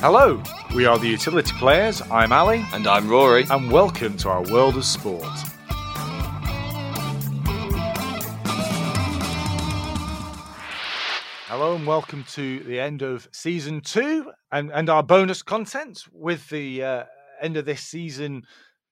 [0.00, 0.40] Hello,
[0.74, 2.02] we are the Utility Players.
[2.02, 3.44] I'm Ali, And I'm Rory.
[3.50, 5.26] and welcome to our world of sport.
[11.48, 16.48] Hello and welcome to the end of season two and, and our bonus content with
[16.50, 17.04] the uh,
[17.40, 18.42] end of this season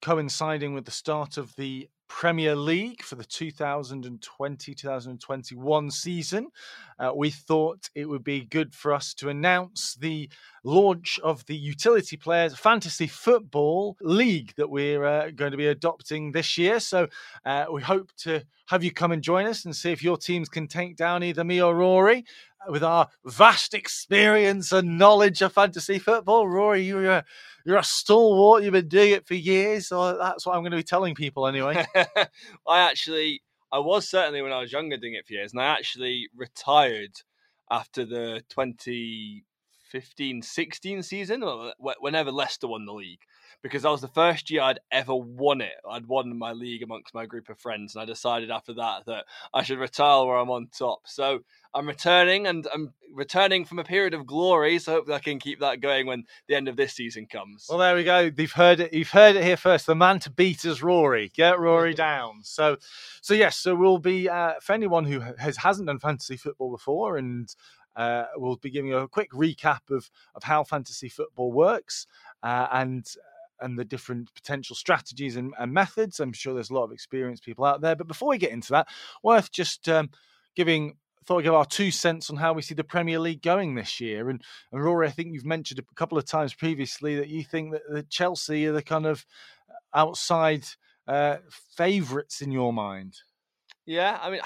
[0.02, 6.48] coinciding with the start of the Premier League for the 2020 2021 season.
[6.98, 10.29] Uh, we thought it would be good for us to announce the
[10.65, 16.32] launch of the Utility Players Fantasy Football League that we're uh, going to be adopting
[16.32, 16.80] this year.
[16.80, 17.09] So
[17.45, 20.48] uh, we hope to have you come and join us and see if your teams
[20.48, 22.24] can take down either me or Rory
[22.68, 26.48] with our vast experience and knowledge of fantasy football.
[26.48, 27.22] Rory, you're a, uh,
[27.64, 28.62] you're a stalwart.
[28.62, 29.88] You've been doing it for years.
[29.88, 31.84] So that's what I'm going to be telling people anyway.
[32.66, 33.42] I actually,
[33.73, 37.12] I was certainly when I was younger doing it for years, and I actually retired
[37.70, 38.42] after the
[39.92, 43.20] 2015 16 season, or whenever Leicester won the league,
[43.62, 45.74] because that was the first year I'd ever won it.
[45.88, 49.24] I'd won my league amongst my group of friends, and I decided after that that
[49.54, 51.01] I should retire where I'm on top.
[51.04, 51.40] So
[51.74, 54.79] I'm returning, and I'm returning from a period of glory.
[54.79, 57.66] So hopefully I can keep that going when the end of this season comes.
[57.68, 58.30] Well, there we go.
[58.37, 58.92] You've heard it.
[58.92, 59.87] You've heard it here first.
[59.87, 61.30] The man to beat is Rory.
[61.34, 62.40] Get Rory down.
[62.42, 62.76] So,
[63.20, 63.57] so yes.
[63.57, 67.54] So we'll be uh, for anyone who has hasn't done fantasy football before, and
[67.97, 72.06] uh, we'll be giving a quick recap of of how fantasy football works
[72.42, 73.06] uh, and
[73.60, 76.20] and the different potential strategies and, and methods.
[76.20, 77.97] I'm sure there's a lot of experienced people out there.
[77.97, 78.88] But before we get into that,
[79.22, 80.10] worth just um,
[80.54, 83.74] giving thought I'd give our two cents on how we see the Premier League going
[83.74, 84.30] this year.
[84.30, 87.74] And, and Rory, I think you've mentioned a couple of times previously that you think
[87.91, 89.26] that Chelsea are the kind of
[89.92, 90.64] outside
[91.08, 91.38] uh,
[91.76, 93.16] favourites in your mind.
[93.84, 94.40] Yeah, I mean,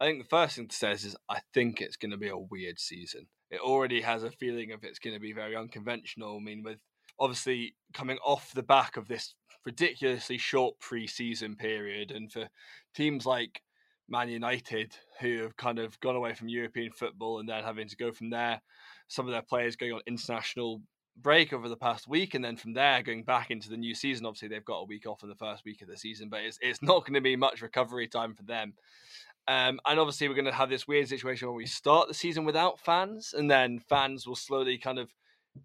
[0.00, 2.36] I think the first thing to say is I think it's going to be a
[2.36, 3.26] weird season.
[3.50, 6.36] It already has a feeling of it's going to be very unconventional.
[6.36, 6.78] I mean, with
[7.18, 12.48] obviously coming off the back of this ridiculously short pre-season period, and for
[12.94, 13.62] teams like
[14.08, 17.96] Man United who have kind of gone away from European football and then having to
[17.96, 18.60] go from there,
[19.08, 20.82] some of their players going on international
[21.22, 24.26] break over the past week, and then from there going back into the new season.
[24.26, 26.58] Obviously, they've got a week off in the first week of the season, but it's
[26.60, 28.74] it's not going to be much recovery time for them.
[29.48, 32.44] Um, and obviously, we're going to have this weird situation where we start the season
[32.44, 35.08] without fans, and then fans will slowly kind of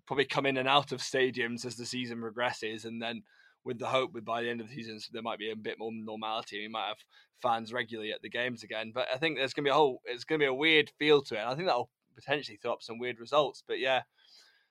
[0.06, 3.24] probably come in and out of stadiums as the season progresses, and then
[3.64, 5.78] with the hope that by the end of the season there might be a bit
[5.78, 6.60] more normality.
[6.60, 6.98] We might have
[7.42, 8.92] fans regularly at the games again.
[8.94, 10.92] But I think there's going to be a whole, it's going to be a weird
[10.98, 11.46] feel to it.
[11.46, 13.64] I think that'll potentially throw up some weird results.
[13.68, 14.02] But yeah,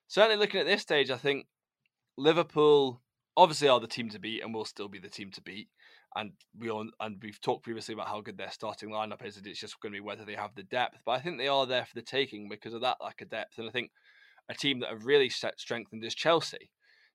[0.09, 1.47] certainly looking at this stage, I think
[2.17, 3.01] Liverpool
[3.37, 5.69] obviously are the team to beat and will still be the team to beat.
[6.17, 9.37] And we all, and we've talked previously about how good their starting lineup is.
[9.37, 10.99] And it's just going to be whether they have the depth.
[11.07, 13.59] But I think they are there for the taking because of that lack of depth.
[13.59, 13.91] And I think
[14.49, 16.71] a team that have really strengthened is Chelsea.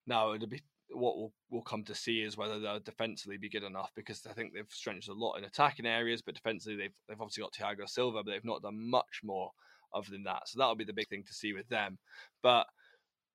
[0.07, 0.61] Now it'll be
[0.91, 4.33] what we'll, we'll come to see is whether they'll defensively be good enough because I
[4.33, 7.89] think they've strengthened a lot in attacking areas, but defensively they've they've obviously got Thiago
[7.89, 9.51] Silva, but they've not done much more
[9.93, 10.47] other than that.
[10.47, 11.97] So that'll be the big thing to see with them.
[12.43, 12.67] But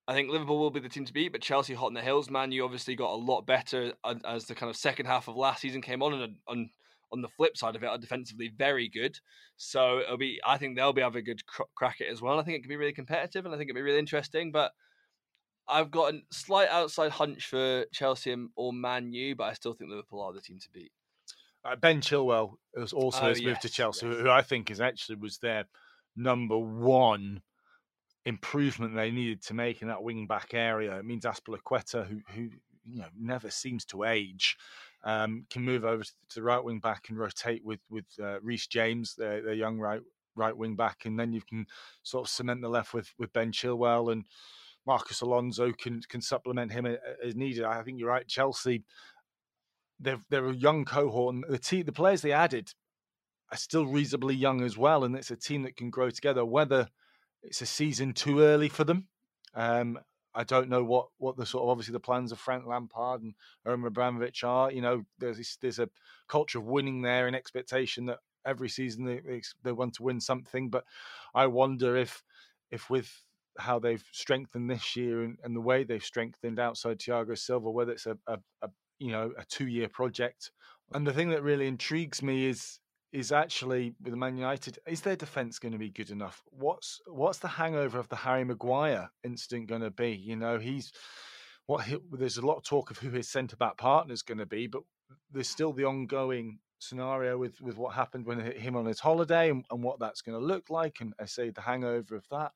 [0.09, 2.31] I think Liverpool will be the team to beat, but Chelsea hot in the hills,
[2.31, 2.53] man.
[2.53, 3.93] You obviously got a lot better
[4.25, 6.71] as the kind of second half of last season came on, and on
[7.13, 9.19] on the flip side of it, are defensively very good.
[9.57, 11.43] So it'll be, I think they'll be having a good
[11.75, 12.39] crack at it as well.
[12.39, 14.53] I think it could be really competitive, and I think it'll be really interesting.
[14.53, 14.73] But
[15.69, 19.91] I've got a slight outside hunch for Chelsea or Man U, but I still think
[19.91, 20.93] Liverpool are the team to beat.
[21.65, 24.17] Uh, ben Chilwell has also Oh, has moved to Chelsea, yes.
[24.21, 25.67] who I think is actually was their
[26.17, 27.43] number one
[28.27, 30.99] improvement they needed to make in that wing back area.
[30.99, 32.51] It means Azpilicueta, who who
[32.85, 34.57] you know never seems to age,
[35.05, 38.67] um, can move over to the right wing back and rotate with with uh, Reece
[38.67, 40.01] James, their, their young right
[40.37, 41.67] right wing back, and then you can
[42.03, 44.25] sort of cement the left with with Ben Chilwell and
[44.87, 47.65] Marcos Alonso can can supplement him a- as needed.
[47.65, 48.27] I think you're right.
[48.27, 48.85] Chelsea,
[49.99, 52.73] they're they're a young cohort, and the team, the players they added
[53.51, 56.45] are still reasonably young as well, and it's a team that can grow together.
[56.45, 56.89] Whether
[57.43, 59.09] it's a season too early for them,
[59.55, 59.99] um,
[60.35, 63.35] I don't know what what the sort of obviously the plans of Frank Lampard and
[63.65, 64.71] Roman Abramovich are.
[64.71, 65.89] You know, there's this, there's a
[66.29, 70.21] culture of winning there and expectation that every season they they, they want to win
[70.21, 70.71] something.
[70.71, 70.85] But
[71.35, 72.23] I wonder if
[72.71, 73.11] if with
[73.59, 77.93] how they've strengthened this year and, and the way they've strengthened outside Thiago Silva, whether
[77.93, 80.53] it's a, a, a you know a two year project.
[80.93, 82.79] And the thing that really intrigues me is
[83.13, 86.43] is actually with Man United, is their defence going to be good enough?
[86.51, 90.13] What's what's the hangover of the Harry Maguire incident going to be?
[90.13, 90.93] You know, he's
[91.67, 94.39] what he, there's a lot of talk of who his centre back partner is going
[94.39, 94.83] to be, but
[95.33, 99.65] there's still the ongoing scenario with with what happened when him on his holiday and,
[99.71, 102.53] and what that's going to look like, and I say the hangover of that.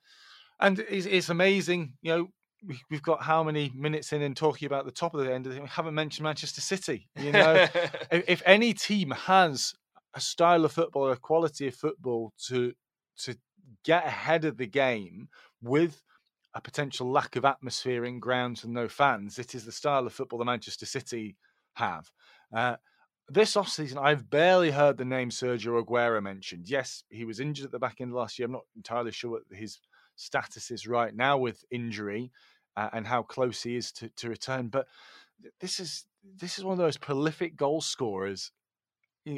[0.60, 2.28] And it's, it's amazing, you know.
[2.64, 5.46] we, have got how many minutes in and talking about the top of the end
[5.46, 7.08] of the we haven't mentioned Manchester City.
[7.16, 7.66] You know,
[8.12, 9.74] if, any team has
[10.14, 12.72] a style of football, a quality of football to
[13.24, 13.36] to
[13.84, 15.28] get ahead of the game
[15.62, 16.02] with
[16.54, 20.12] a potential lack of atmosphere in grounds and no fans, it is the style of
[20.12, 21.36] football that Manchester City
[21.74, 22.10] have.
[22.54, 22.76] Uh,
[23.28, 26.68] this offseason, I've barely heard the name Sergio Aguero mentioned.
[26.68, 28.46] Yes, he was injured at the back end last year.
[28.46, 29.80] I'm not entirely sure what his
[30.16, 32.30] status is right now with injury
[32.76, 34.68] uh, and how close he is to, to return.
[34.68, 34.86] But
[35.60, 36.06] this is
[36.38, 38.52] this is one of those prolific goal scorers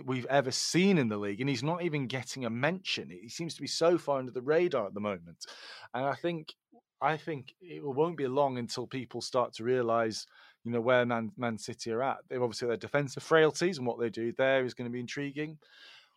[0.05, 3.09] we've ever seen in the league, and he's not even getting a mention.
[3.09, 5.47] He seems to be so far under the radar at the moment,
[5.95, 6.55] and I think
[7.01, 10.27] I think it won't be long until people start to realise,
[10.65, 12.19] you know, where Man, Man City are at.
[12.29, 15.59] They've obviously their defensive frailties and what they do there is going to be intriguing.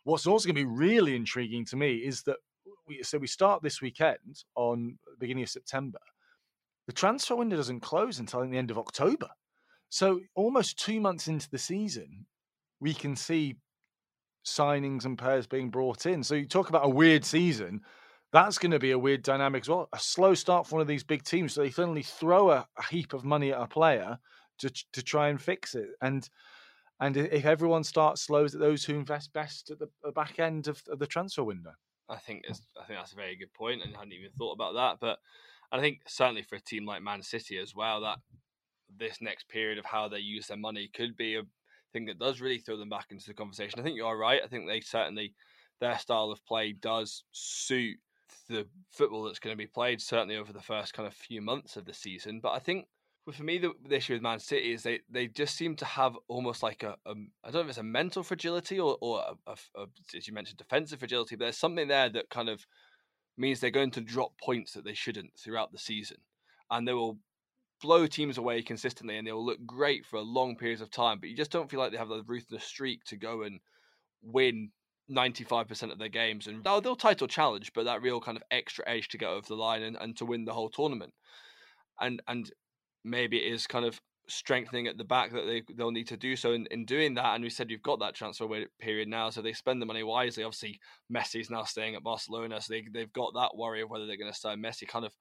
[0.04, 2.38] What's also going to be really intriguing to me is that
[2.86, 5.98] we so we start this weekend on beginning of September.
[6.86, 9.28] The transfer window doesn't close until the end of October.
[9.90, 12.26] So almost two months into the season,
[12.80, 13.56] we can see
[14.46, 16.22] signings and players being brought in.
[16.22, 17.80] So you talk about a weird season.
[18.32, 19.88] That's going to be a weird dynamic as well.
[19.92, 21.54] A slow start for one of these big teams.
[21.54, 24.18] So they suddenly throw a, a heap of money at a player
[24.58, 25.88] to to try and fix it.
[26.00, 26.28] And
[27.00, 30.38] and if everyone starts slow, is it those who invest best at the, the back
[30.38, 31.72] end of, of, the transfer window?
[32.10, 32.52] I think hmm.
[32.52, 34.98] it's, I think that's a very good point, and I hadn't even thought about that.
[35.00, 35.18] But
[35.72, 38.18] I think certainly for a team like Man City as well, that
[38.98, 41.42] this next period of how they use their money could be a
[41.92, 43.80] thing that does really throw them back into the conversation.
[43.80, 44.40] I think you are right.
[44.44, 45.34] I think they certainly
[45.80, 47.96] their style of play does suit
[48.48, 51.76] the football that's going to be played certainly over the first kind of few months
[51.76, 52.40] of the season.
[52.40, 52.86] But I think
[53.32, 56.16] for me the, the issue with Man City is they, they just seem to have
[56.28, 57.14] almost like a, a
[57.44, 60.58] I don't know if it's a mental fragility or or a, a, as you mentioned
[60.58, 62.66] defensive fragility, but there's something there that kind of
[63.36, 66.18] means they're going to drop points that they shouldn't throughout the season,
[66.70, 67.18] and they will
[67.80, 71.36] blow teams away consistently and they'll look great for long periods of time, but you
[71.36, 73.60] just don't feel like they have the ruthless streak to go and
[74.22, 74.70] win
[75.10, 76.46] 95% of their games.
[76.46, 79.46] And they'll, they'll title challenge, but that real kind of extra edge to get over
[79.46, 81.12] the line and, and to win the whole tournament.
[82.00, 82.50] And and
[83.04, 86.36] maybe it is kind of strengthening at the back that they they'll need to do
[86.36, 87.34] so in, in doing that.
[87.34, 88.46] And we said you've got that transfer
[88.80, 90.44] period now, so they spend the money wisely.
[90.44, 90.80] Obviously,
[91.12, 94.32] Messi's now staying at Barcelona, so they they've got that worry of whether they're going
[94.32, 95.12] to sign Messi kind of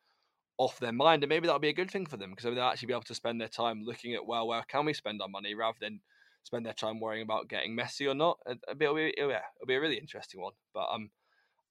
[0.60, 2.88] off their mind, and maybe that'll be a good thing for them because they'll actually
[2.88, 5.56] be able to spend their time looking at well, where can we spend our money
[5.56, 6.02] rather than
[6.44, 8.40] spend their time worrying about getting Messi or not.
[8.46, 10.54] It'll be, it'll be, it'll be a really interesting one.
[10.74, 11.10] But um,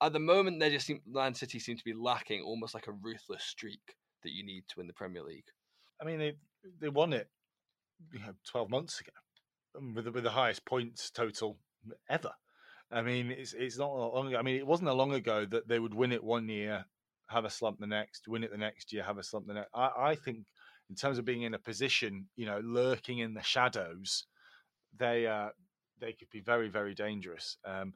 [0.00, 2.92] at the moment, they just seem, Man City seem to be lacking almost like a
[2.92, 5.46] ruthless streak that you need to win the Premier League.
[6.00, 6.34] I mean, they
[6.80, 7.28] they won it
[8.12, 9.12] you know, twelve months ago
[9.76, 11.58] um, with the, with the highest points total
[12.08, 12.30] ever.
[12.90, 14.34] I mean, it's it's not long.
[14.34, 16.86] I mean, it wasn't that long ago that they would win it one year
[17.28, 19.70] have a slump the next, win it the next year, have a slump the next.
[19.74, 20.40] I, I think
[20.90, 24.26] in terms of being in a position, you know, lurking in the shadows,
[24.96, 25.50] they uh,
[26.00, 27.56] they could be very very dangerous.
[27.64, 27.94] Um,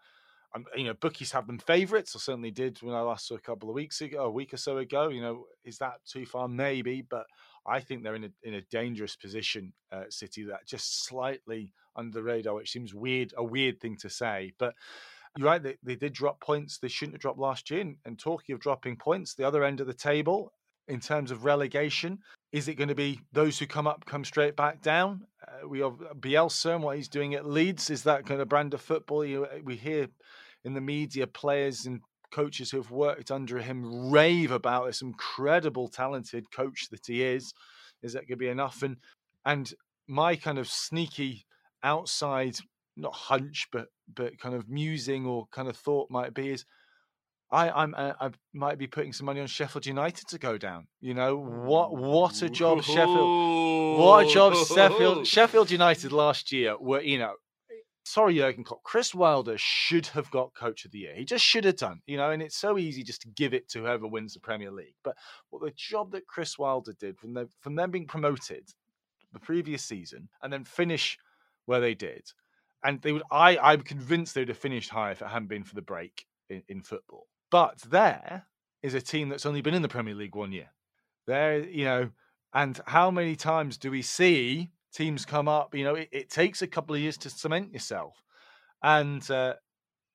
[0.54, 2.14] I'm, you know, bookies have them favourites.
[2.14, 4.58] I certainly did when I last saw a couple of weeks ago, a week or
[4.58, 5.08] so ago.
[5.08, 6.46] You know, is that too far?
[6.46, 7.24] Maybe, but
[7.66, 9.72] I think they're in a in a dangerous position.
[9.90, 14.10] Uh, City that just slightly under the radar, which seems weird, a weird thing to
[14.10, 14.74] say, but
[15.36, 15.62] you're right.
[15.62, 17.94] They, they did drop points they shouldn't have dropped last year.
[18.04, 20.52] And, talking of dropping points, the other end of the table
[20.88, 22.18] in terms of relegation,
[22.50, 25.22] is it going to be those who come up come straight back down?
[25.46, 27.88] Uh, we have Bielsa and what he's doing at Leeds.
[27.88, 29.24] Is that kind of brand of football?
[29.24, 30.08] You, we hear
[30.64, 32.00] in the media players and
[32.32, 37.52] coaches who have worked under him rave about this incredible talented coach that he is.
[38.02, 38.82] Is that going to be enough?
[38.82, 38.96] And
[39.44, 39.72] and
[40.08, 41.46] my kind of sneaky
[41.82, 42.58] outside
[42.96, 46.64] not hunch, but but kind of musing or kind of thought might be is
[47.52, 50.88] I I'm uh, I might be putting some money on Sheffield United to go down.
[51.00, 56.76] You know what what a job Sheffield what a job Sheffield Sheffield United last year
[56.78, 57.34] were you know
[58.04, 61.14] sorry Jurgen Klopp Chris Wilder should have got coach of the year.
[61.14, 63.68] He just should have done you know and it's so easy just to give it
[63.70, 64.96] to whoever wins the Premier League.
[65.04, 65.16] But
[65.50, 68.64] what the job that Chris Wilder did from them from them being promoted
[69.34, 71.18] the previous season and then finish
[71.66, 72.22] where they did
[72.84, 73.22] and they would.
[73.30, 76.62] I I'm convinced they'd have finished high if it hadn't been for the break in,
[76.68, 77.26] in football.
[77.50, 78.46] But there
[78.82, 80.70] is a team that's only been in the Premier League one year.
[81.26, 82.10] There, you know,
[82.52, 85.74] and how many times do we see teams come up?
[85.74, 88.22] You know, it, it takes a couple of years to cement yourself,
[88.82, 89.54] and uh,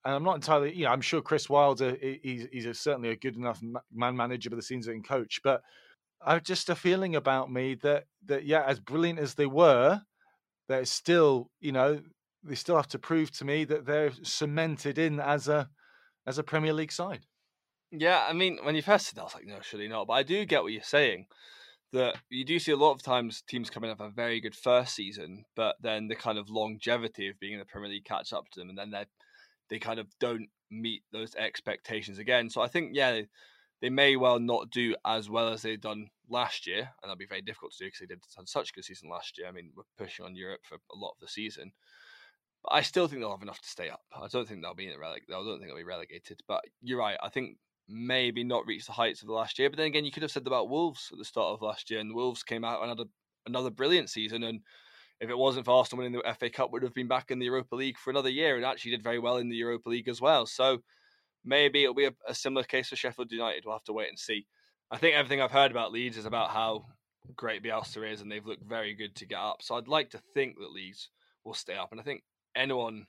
[0.07, 3.15] and I'm not entirely, you know, I'm sure Chris Wilder, he's, he's a, certainly a
[3.17, 3.61] good enough
[3.93, 5.41] man manager, but the scenes in coach.
[5.43, 5.61] But
[6.25, 10.01] I've just a feeling about me that that yeah, as brilliant as they were,
[10.69, 12.01] there's still, you know,
[12.47, 15.69] they still have to prove to me that they're cemented in as a
[16.25, 17.25] as a Premier League side.
[17.91, 20.07] Yeah, I mean, when you first said that, I was like, no, surely not.
[20.07, 21.27] But I do get what you're saying.
[21.93, 24.93] that you do see a lot of times teams coming off a very good first
[24.95, 28.45] season, but then the kind of longevity of being in the Premier League catch up
[28.51, 29.05] to them, and then they
[29.69, 32.49] they kind of don't meet those expectations again.
[32.49, 33.27] So I think yeah, they,
[33.81, 37.25] they may well not do as well as they've done last year, and that'll be
[37.25, 39.47] very difficult to do because they did such a good season last year.
[39.47, 41.71] I mean, we're pushing on Europe for a lot of the season.
[42.69, 44.01] I still think they'll have enough to stay up.
[44.13, 45.21] I don't think they'll be in the releg.
[45.29, 46.41] I don't think they'll be relegated.
[46.47, 47.17] But you're right.
[47.21, 49.69] I think maybe not reach the heights of the last year.
[49.69, 51.99] But then again, you could have said about Wolves at the start of last year,
[51.99, 53.07] and Wolves came out and had
[53.45, 54.43] another brilliant season.
[54.43, 54.59] And
[55.21, 57.45] if it wasn't for Arsenal winning the FA Cup, would have been back in the
[57.45, 60.21] Europa League for another year, and actually did very well in the Europa League as
[60.21, 60.45] well.
[60.45, 60.79] So
[61.45, 63.63] maybe it'll be a, a similar case for Sheffield United.
[63.65, 64.45] We'll have to wait and see.
[64.91, 66.85] I think everything I've heard about Leeds is about how
[67.35, 69.61] great Bielsa is, and they've looked very good to get up.
[69.61, 71.09] So I'd like to think that Leeds
[71.43, 72.23] will stay up, and I think
[72.57, 73.07] anyone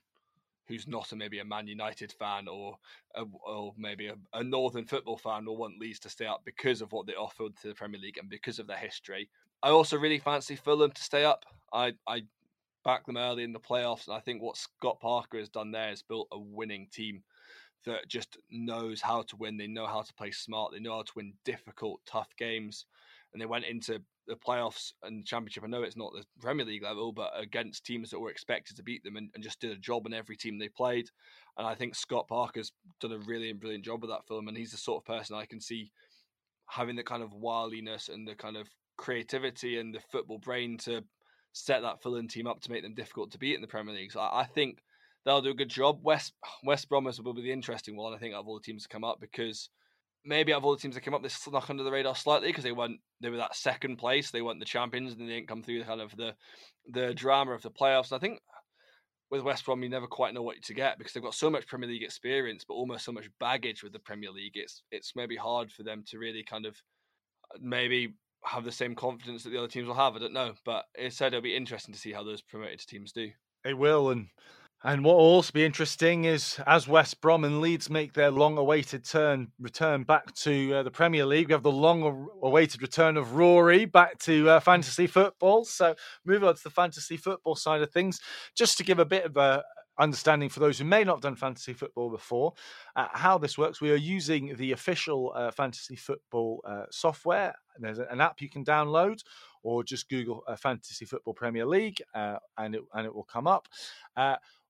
[0.67, 2.77] who's not a, maybe a Man United fan or
[3.15, 6.81] a, or maybe a, a, Northern football fan will want Leeds to stay up because
[6.81, 9.27] of what they offered to the Premier League and because of their history.
[9.63, 11.43] I also really fancy Fulham to stay up.
[11.73, 12.21] I I
[12.85, 15.91] backed them early in the playoffs, and I think what Scott Parker has done there
[15.91, 17.23] is built a winning team
[17.85, 19.57] that just knows how to win.
[19.57, 20.71] They know how to play smart.
[20.71, 22.85] They know how to win difficult, tough games,
[23.33, 25.63] and they went into the playoffs and the championship.
[25.63, 28.83] I know it's not the Premier League level, but against teams that were expected to
[28.83, 31.07] beat them and, and just did a job in every team they played.
[31.57, 32.71] And I think Scott Parker's
[33.01, 34.47] done a really brilliant job with that film.
[34.47, 35.91] And he's the sort of person I can see
[36.67, 41.03] having the kind of wildiness and the kind of creativity and the football brain to
[41.51, 44.11] set that Fulham team up to make them difficult to beat in the Premier League.
[44.11, 44.79] So I, I think
[45.25, 45.99] they'll do a good job.
[46.03, 46.33] West
[46.63, 49.03] West Bromwich will be the interesting one, I think, of all the teams to come
[49.03, 49.69] up because
[50.25, 52.49] maybe out of all the teams that came up, they snuck under the radar slightly
[52.49, 55.47] because they went they were that second place, they weren't the champions, and they didn't
[55.47, 56.33] come through the kind of the
[56.91, 58.11] the drama of the playoffs.
[58.11, 58.39] And I think
[59.31, 61.67] with West Brom, you never quite know what to get because they've got so much
[61.67, 64.53] Premier League experience, but almost so much baggage with the Premier League.
[64.55, 66.75] It's it's maybe hard for them to really kind of
[67.53, 70.15] uh, maybe have the same confidence that the other teams will have.
[70.15, 73.11] I don't know, but it said it'll be interesting to see how those promoted teams
[73.11, 73.29] do.
[73.65, 74.27] It will, and
[74.83, 79.03] and what will also be interesting is as West Brom and Leeds make their long-awaited
[79.03, 83.83] turn return back to uh, the Premier League, we have the long-awaited return of Rory
[83.83, 85.65] back to uh, fantasy football.
[85.65, 85.95] So,
[86.25, 88.21] moving on to the fantasy football side of things,
[88.55, 89.63] just to give a bit of a
[89.99, 92.53] understanding for those who may not have done fantasy football before,
[92.95, 93.81] uh, how this works.
[93.81, 97.53] We are using the official uh, fantasy football uh, software.
[97.77, 99.19] There's an app you can download,
[99.61, 103.67] or just Google uh, Fantasy Football Premier League, and it and it will come up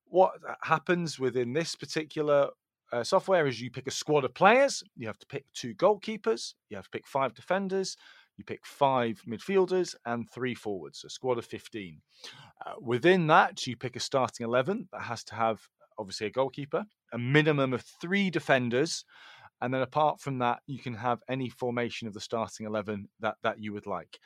[0.09, 2.49] what happens within this particular
[2.91, 4.83] uh, software is you pick a squad of players.
[4.95, 6.53] You have to pick two goalkeepers.
[6.69, 7.95] You have to pick five defenders.
[8.37, 12.01] You pick five midfielders and three forwards, a squad of 15.
[12.65, 15.61] Uh, within that, you pick a starting 11 that has to have
[15.97, 19.03] obviously a goalkeeper, a minimum of three defenders.
[19.61, 23.35] And then apart from that, you can have any formation of the starting 11 that,
[23.43, 24.19] that you would like.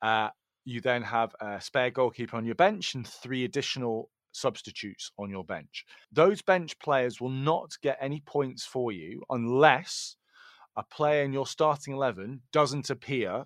[0.00, 0.28] Uh,
[0.64, 5.44] you then have a spare goalkeeper on your bench and three additional substitutes on your
[5.44, 5.84] bench.
[6.12, 10.16] Those bench players will not get any points for you unless
[10.76, 13.44] a player in your starting 11 doesn't appear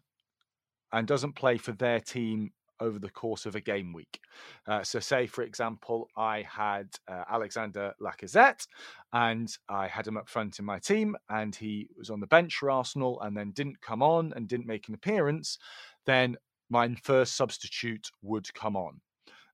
[0.93, 4.21] and doesn't play for their team over the course of a game week.
[4.67, 8.67] Uh, so, say for example, I had uh, Alexander Lacazette
[9.13, 12.57] and I had him up front in my team, and he was on the bench
[12.57, 15.59] for Arsenal and then didn't come on and didn't make an appearance,
[16.07, 16.37] then
[16.71, 19.01] my first substitute would come on.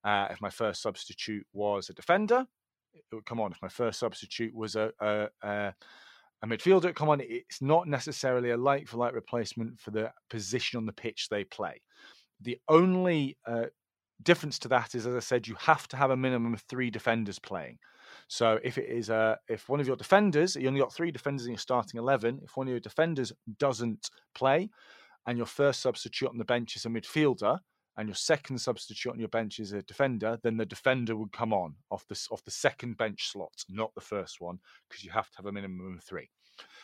[0.06, 2.46] Uh, if my first substitute was a defender,
[2.94, 3.50] it would come on.
[3.50, 5.74] If my first substitute was a, a, a,
[6.42, 7.20] a midfielder, come on.
[7.20, 11.44] It's not necessarily a like for like replacement for the position on the pitch they
[11.44, 11.82] play.
[12.40, 13.66] The only uh,
[14.22, 16.90] difference to that is, as I said, you have to have a minimum of three
[16.90, 17.78] defenders playing.
[18.28, 21.46] So if it is a, if one of your defenders, you only got three defenders
[21.46, 22.40] in your starting eleven.
[22.44, 24.70] If one of your defenders doesn't play,
[25.26, 27.58] and your first substitute on the bench is a midfielder,
[27.96, 31.52] and your second substitute on your bench is a defender, then the defender would come
[31.52, 35.30] on off the off the second bench slot, not the first one, because you have
[35.30, 36.28] to have a minimum of three.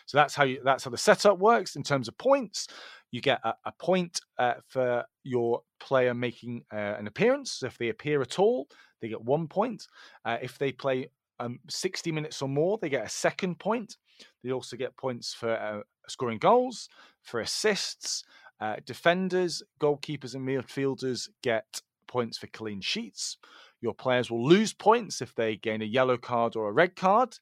[0.06, 2.68] So that's how you that's how the setup works in terms of points.
[3.10, 7.52] You get a, a point uh, for your player making uh, an appearance.
[7.52, 8.68] So if they appear at all,
[9.00, 9.86] they get one point.
[10.24, 11.08] Uh, if they play
[11.40, 13.96] um, 60 minutes or more, they get a second point.
[14.42, 16.88] They also get points for uh, scoring goals,
[17.22, 18.24] for assists,
[18.62, 23.36] uh, defenders, goalkeepers, and midfielders get points for clean sheets.
[23.80, 27.38] Your players will lose points if they gain a yellow card or a red card.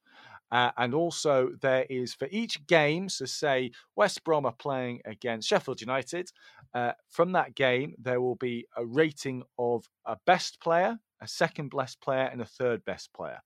[0.50, 5.46] Uh, and also, there is for each game, so say West Brom are playing against
[5.46, 6.30] Sheffield United,
[6.72, 11.70] uh, from that game, there will be a rating of a best player, a second
[11.76, 13.40] best player, and a third best player.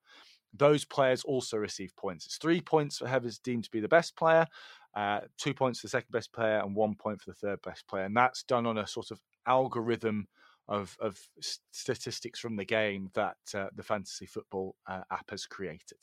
[0.57, 2.26] Those players also receive points.
[2.26, 4.47] It's three points for whoever's deemed to be the best player,
[4.96, 7.86] uh, two points for the second best player and one point for the third best
[7.88, 8.04] player.
[8.04, 10.28] And that's done on a sort of algorithm
[10.68, 11.18] of, of
[11.72, 15.98] statistics from the game that uh, the fantasy football uh, app has created.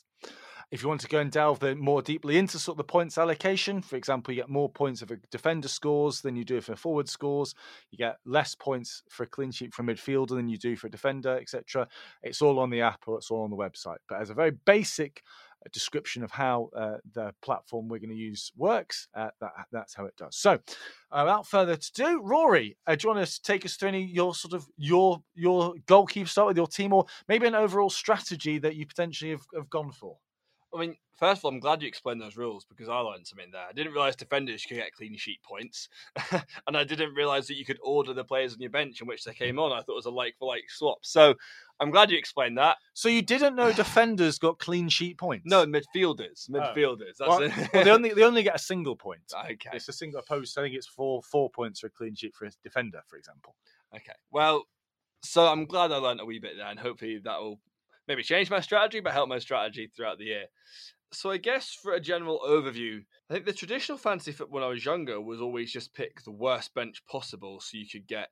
[0.70, 3.18] If you want to go and delve the, more deeply into sort of the points
[3.18, 6.70] allocation, for example, you get more points if a defender scores than you do if
[6.70, 7.54] a forward scores.
[7.90, 10.90] You get less points for a clean sheet from midfielder than you do for a
[10.90, 11.88] defender, etc.
[12.22, 13.98] It's all on the app or it's all on the website.
[14.08, 15.22] But as a very basic
[15.64, 19.08] a description of how uh, the platform we're going to use works.
[19.14, 20.36] Uh, that, that's how it does.
[20.36, 20.58] So,
[21.10, 24.54] without further ado, Rory, uh, do you want to take us through any your sort
[24.54, 28.86] of your your goalkeeper start with your team, or maybe an overall strategy that you
[28.86, 30.16] potentially have, have gone for?
[30.74, 33.50] I mean, first of all, I'm glad you explained those rules because I learned something
[33.52, 33.64] there.
[33.68, 35.88] I didn't realize defenders could get clean sheet points,
[36.66, 39.24] and I didn't realize that you could order the players on your bench in which
[39.24, 39.72] they came on.
[39.72, 40.98] I thought it was a like for like swap.
[41.02, 41.34] So
[41.80, 42.76] I'm glad you explained that.
[42.94, 45.44] So you didn't know defenders got clean sheet points?
[45.46, 46.48] No, midfielders.
[46.48, 46.58] Oh.
[46.58, 47.16] Midfielders.
[47.20, 47.28] Oh.
[47.28, 49.32] Well, well, they only they only get a single point.
[49.32, 50.58] Okay, it's a single post.
[50.58, 53.54] I think it's four four points for a clean sheet for a defender, for example.
[53.94, 54.64] Okay, well,
[55.22, 57.60] so I'm glad I learned a wee bit there, and hopefully that will
[58.08, 60.46] maybe change my strategy, but help my strategy throughout the year.
[61.12, 64.68] So I guess for a general overview, I think the traditional fantasy football when I
[64.68, 68.30] was younger was always just pick the worst bench possible so you could get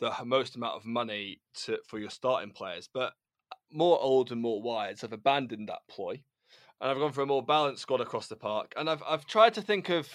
[0.00, 2.88] the most amount of money to for your starting players.
[2.92, 3.12] But
[3.70, 6.22] more old and more wise have abandoned that ploy,
[6.80, 8.72] and I've gone for a more balanced squad across the park.
[8.76, 10.08] And I've I've tried to think of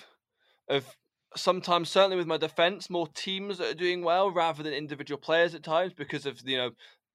[0.67, 0.97] of
[1.35, 5.55] sometimes certainly with my defense more teams that are doing well rather than individual players
[5.55, 6.71] at times because of you know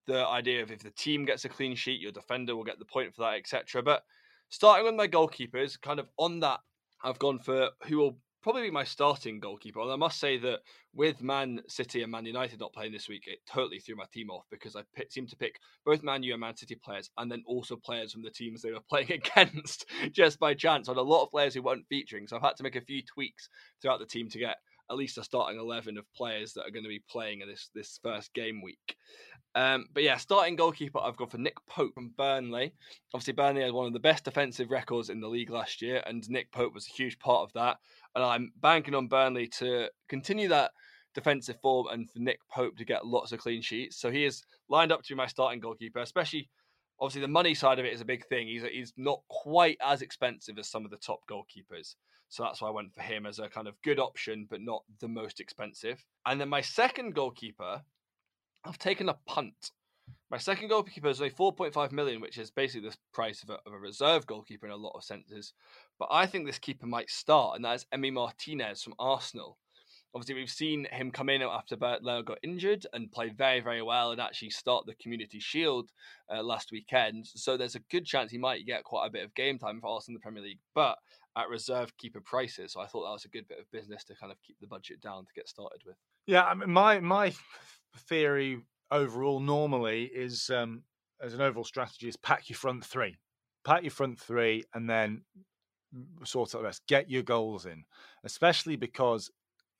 [0.08, 2.84] the idea of if the team gets a clean sheet, your defender will get the
[2.84, 3.82] point for that, etc.
[3.82, 4.02] But
[4.48, 6.60] starting with my goalkeepers, kind of on that,
[7.04, 9.80] I've gone for who will probably be my starting goalkeeper.
[9.80, 10.60] And I must say that
[10.94, 14.30] with Man City and Man United not playing this week, it totally threw my team
[14.30, 17.42] off because I seemed to pick both Man U and Man City players and then
[17.46, 21.24] also players from the teams they were playing against just by chance on a lot
[21.24, 22.26] of players who weren't featuring.
[22.26, 23.50] So I've had to make a few tweaks
[23.82, 24.56] throughout the team to get
[24.90, 27.70] at least a starting 11 of players that are going to be playing in this,
[27.74, 28.96] this first game week.
[29.54, 32.72] Um, but yeah, starting goalkeeper, I've gone for Nick Pope from Burnley.
[33.12, 36.28] Obviously, Burnley had one of the best defensive records in the league last year, and
[36.30, 37.78] Nick Pope was a huge part of that.
[38.14, 40.72] And I'm banking on Burnley to continue that
[41.14, 43.96] defensive form and for Nick Pope to get lots of clean sheets.
[43.96, 46.48] So he is lined up to be my starting goalkeeper, especially
[47.00, 48.46] obviously the money side of it is a big thing.
[48.46, 51.94] He's he's not quite as expensive as some of the top goalkeepers.
[52.28, 54.82] So that's why I went for him as a kind of good option, but not
[55.00, 56.04] the most expensive.
[56.26, 57.82] And then my second goalkeeper
[58.68, 59.70] I've taken a punt.
[60.30, 63.72] My second goalkeeper is only 4.5 million, which is basically the price of a, of
[63.72, 65.54] a, reserve goalkeeper in a lot of senses.
[65.98, 69.56] But I think this keeper might start, and that is Emi Martinez from Arsenal.
[70.14, 73.82] Obviously, we've seen him come in after Bernd Leno got injured and play very, very
[73.82, 75.90] well and actually start the Community Shield
[76.30, 77.26] uh, last weekend.
[77.26, 79.88] So there's a good chance he might get quite a bit of game time for
[79.88, 80.98] Arsenal in the Premier League, but
[81.36, 82.72] at reserve keeper prices.
[82.72, 84.66] So I thought that was a good bit of business to kind of keep the
[84.66, 85.96] budget down to get started with.
[86.26, 87.32] Yeah, I mean, my my
[87.96, 90.82] theory overall normally is um,
[91.22, 93.16] as an overall strategy is pack your front three,
[93.64, 95.22] pack your front three, and then
[96.24, 96.82] sort out the rest.
[96.86, 97.84] Get your goals in,
[98.24, 99.30] especially because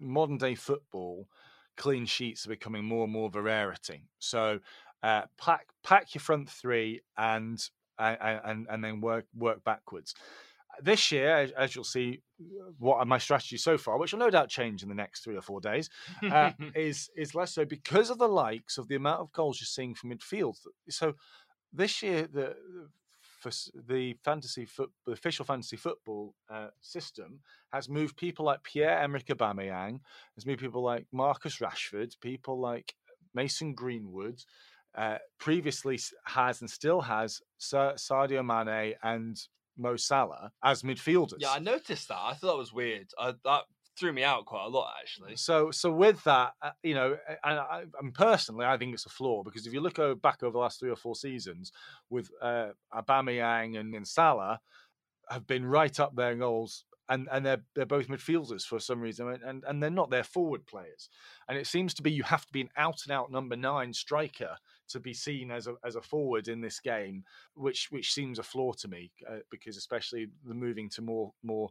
[0.00, 1.28] modern day football
[1.76, 4.02] clean sheets are becoming more and more of a rarity.
[4.18, 4.58] So
[5.02, 7.58] uh, pack pack your front three and
[7.98, 10.14] and and then work work backwards
[10.82, 12.20] this year, as you'll see,
[12.78, 15.42] what my strategy so far, which will no doubt change in the next three or
[15.42, 15.90] four days,
[16.22, 19.66] uh, is is less so because of the likes of the amount of goals you're
[19.66, 20.56] seeing from midfield.
[20.88, 21.14] So
[21.72, 22.54] this year, the
[23.40, 23.50] for
[23.88, 27.40] the fantasy foot, the official fantasy football uh, system
[27.72, 30.00] has moved people like Pierre Emerick Aubameyang,
[30.34, 32.94] has moved people like Marcus Rashford, people like
[33.34, 34.42] Mason Greenwood.
[34.96, 39.40] Uh, previously has and still has Sadio Mane and
[39.78, 41.38] Mo Salah as midfielders.
[41.38, 42.18] Yeah, I noticed that.
[42.18, 43.08] I thought that was weird.
[43.18, 43.62] I, that
[43.98, 45.36] threw me out quite a lot, actually.
[45.36, 49.10] So, so with that, uh, you know, and, I, and personally, I think it's a
[49.10, 51.72] flaw because if you look over, back over the last three or four seasons,
[52.08, 54.60] with uh, Aubameyang and, and Salah,
[55.30, 59.28] have been right up their goals and and they're they're both midfielders for some reason,
[59.44, 61.08] and and they're not their forward players.
[61.48, 63.92] And it seems to be you have to be an out and out number nine
[63.92, 64.56] striker
[64.88, 67.24] to be seen as a as a forward in this game,
[67.55, 71.70] which which seems a flaw to me uh, because especially the moving to more more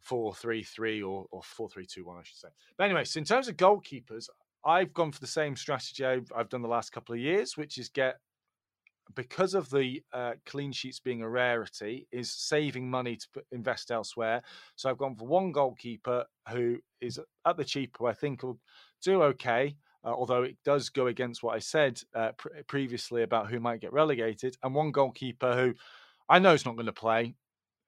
[0.00, 2.48] four three three or or four three two one I should say.
[2.76, 4.28] But anyway, so in terms of goalkeepers,
[4.64, 7.78] I've gone for the same strategy I've, I've done the last couple of years, which
[7.78, 8.18] is get
[9.14, 13.90] because of the uh, clean sheets being a rarity, is saving money to put, invest
[13.90, 14.42] elsewhere.
[14.76, 18.58] So I've gone for one goalkeeper who is at the cheaper, I think will
[19.02, 19.76] do okay.
[20.04, 23.80] Uh, although it does go against what I said uh, pr- previously about who might
[23.80, 25.74] get relegated, and one goalkeeper who
[26.28, 27.34] I know is not going to play.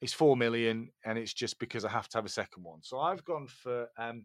[0.00, 2.83] is four million, and it's just because I have to have a second one.
[2.83, 4.24] So I've gone for um,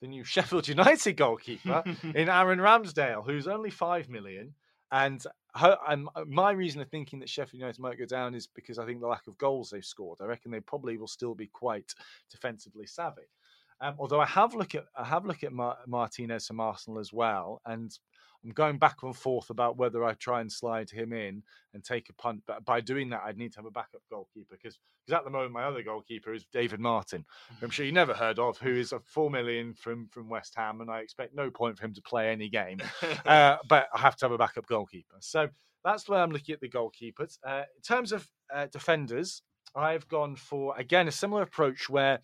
[0.00, 1.82] the new Sheffield United goalkeeper
[2.14, 4.54] in Aaron Ramsdale, who's only five million.
[4.92, 5.22] And
[5.56, 8.86] her, and my reason of thinking that Sheffield United might go down is because I
[8.86, 10.18] think the lack of goals they've scored.
[10.20, 11.92] I reckon they probably will still be quite
[12.30, 13.22] defensively savvy.
[13.80, 17.12] Um, although I have looked at I have looked at Mar- Martinez from Arsenal as
[17.12, 17.96] well, and
[18.44, 21.42] I'm going back and forth about whether I try and slide him in
[21.74, 22.42] and take a punt.
[22.46, 25.30] But by doing that, I'd need to have a backup goalkeeper because because at the
[25.30, 27.24] moment my other goalkeeper is David Martin,
[27.58, 30.54] who I'm sure you never heard of, who is a four million from from West
[30.56, 32.78] Ham, and I expect no point for him to play any game.
[33.26, 35.16] uh, but I have to have a backup goalkeeper.
[35.20, 35.48] So
[35.84, 37.38] that's way I'm looking at the goalkeepers.
[37.46, 39.42] Uh, in terms of uh, defenders,
[39.74, 42.20] I've gone for again a similar approach where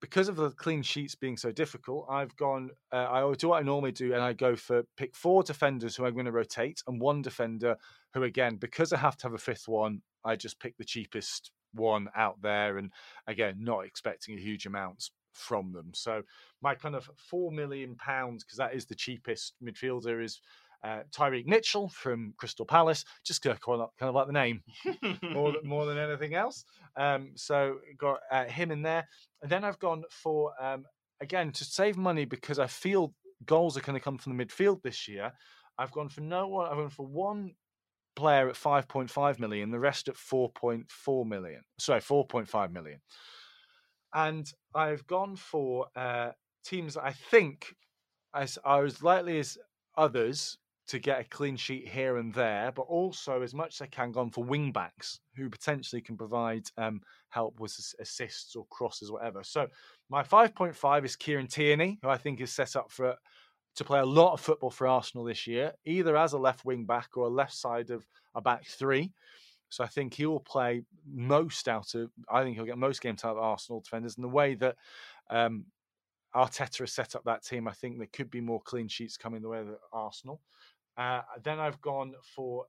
[0.00, 2.70] because of the clean sheets being so difficult, I've gone.
[2.92, 6.06] Uh, I do what I normally do, and I go for pick four defenders who
[6.06, 7.76] I'm going to rotate, and one defender
[8.14, 11.50] who, again, because I have to have a fifth one, I just pick the cheapest
[11.72, 12.92] one out there, and
[13.26, 15.92] again, not expecting a huge amounts from them.
[15.94, 16.22] So
[16.60, 20.40] my kind of four million pounds, because that is the cheapest midfielder, is
[20.82, 24.62] uh, Tyrick Mitchell from Crystal Palace, just kind of, kind of like the name
[25.22, 26.64] more, than, more than anything else.
[26.96, 29.06] Um, so got uh, him in there.
[29.42, 30.84] And then I've gone for, um,
[31.20, 33.14] again, to save money because I feel
[33.46, 35.32] goals are going to come from the midfield this year.
[35.78, 37.52] I've gone for no one, I've gone for one
[38.16, 41.62] player at 5.5 million, the rest at 4.4 million.
[41.78, 43.00] Sorry, 4.5 million.
[44.12, 46.30] And I've gone for uh,
[46.64, 47.74] teams I think
[48.34, 49.56] as are as likely as
[49.96, 50.58] others
[50.90, 54.10] to get a clean sheet here and there, but also as much as they can
[54.10, 59.44] gone for wing backs who potentially can provide um, help with assists or crosses, whatever.
[59.44, 59.68] So
[60.08, 63.14] my 5.5 is Kieran Tierney, who I think is set up for
[63.76, 66.86] to play a lot of football for Arsenal this year, either as a left wing
[66.86, 69.12] back or a left side of a back three.
[69.68, 72.10] So I think he will play most out of.
[72.28, 74.16] I think he'll get most games out of Arsenal defenders.
[74.16, 74.74] And the way that
[75.30, 75.66] um,
[76.34, 79.40] Arteta has set up that team, I think there could be more clean sheets coming
[79.40, 80.40] the way of Arsenal.
[81.00, 82.66] Uh, then I've gone for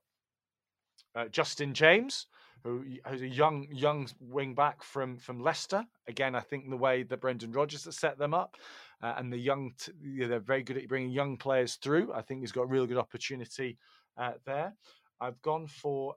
[1.14, 2.26] uh, Justin James,
[2.64, 5.84] who who's a young young wing back from from Leicester.
[6.08, 8.56] Again, I think the way that Brendan Rodgers has set them up,
[9.02, 9.92] uh, and the young t-
[10.26, 12.10] they're very good at bringing young players through.
[12.14, 13.76] I think he's got a real good opportunity
[14.16, 14.72] uh, there.
[15.20, 16.14] I've gone for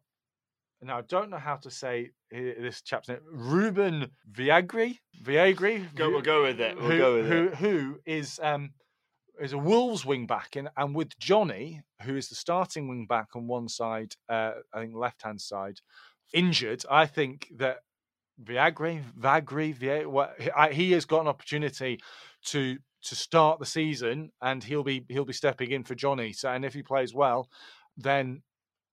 [0.81, 3.19] now I don't know how to say this chap's name.
[3.29, 5.93] Ruben Viagri, Viagri.
[5.95, 6.77] Go, we'll go with it.
[6.77, 7.55] We'll who, go with who, it.
[7.55, 8.71] Who is um,
[9.39, 13.29] is a Wolves wing back, and, and with Jonny, who is the starting wing back
[13.35, 15.79] on one side, uh, I think left hand side,
[16.33, 16.83] injured.
[16.89, 17.79] I think that
[18.43, 21.99] Viagri, Vagri, Viagri, he has got an opportunity
[22.45, 26.33] to to start the season, and he'll be he'll be stepping in for Jonny.
[26.33, 27.49] So, and if he plays well,
[27.97, 28.41] then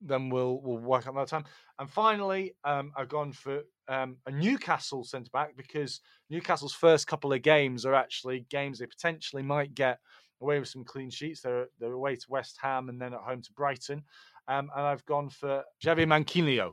[0.00, 1.44] then we'll we'll work on that time.
[1.78, 6.00] And finally, um, I've gone for um, a Newcastle centre back because
[6.30, 9.98] Newcastle's first couple of games are actually games they potentially might get
[10.42, 11.40] away with some clean sheets.
[11.40, 14.02] They're they're away to West Ham and then at home to Brighton.
[14.48, 16.72] Um, and I've gone for Javier Manquillo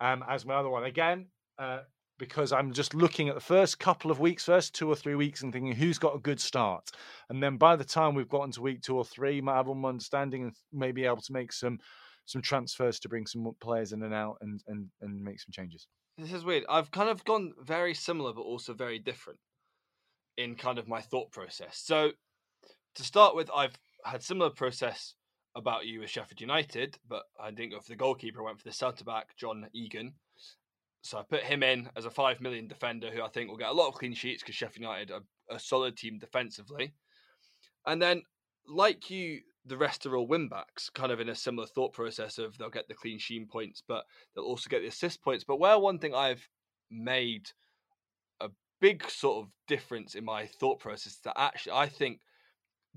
[0.00, 1.26] um, as my other one again.
[1.58, 1.80] Uh,
[2.18, 5.42] because I'm just looking at the first couple of weeks, first two or three weeks,
[5.42, 6.90] and thinking who's got a good start.
[7.30, 9.88] And then by the time we've gotten to week two or three, might have more
[9.88, 11.78] understanding and may be able to make some
[12.26, 15.86] some transfers to bring some players in and out and and and make some changes.
[16.18, 16.64] This is weird.
[16.68, 19.38] I've kind of gone very similar, but also very different
[20.36, 21.80] in kind of my thought process.
[21.84, 22.10] So
[22.98, 25.14] to start with, I've had similar process
[25.56, 28.40] about you with Sheffield United, but I didn't go for the goalkeeper.
[28.40, 30.14] I went for the centre back, John Egan.
[31.02, 33.68] So I put him in as a five million defender, who I think will get
[33.68, 36.92] a lot of clean sheets because Sheffield United are a solid team defensively.
[37.86, 38.22] And then,
[38.66, 42.38] like you, the rest are all win backs, kind of in a similar thought process
[42.38, 45.44] of they'll get the clean sheet points, but they'll also get the assist points.
[45.44, 46.48] But where one thing I've
[46.90, 47.48] made
[48.40, 48.48] a
[48.80, 52.20] big sort of difference in my thought process is that actually I think